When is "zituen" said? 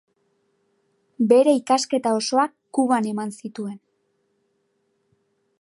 3.43-3.79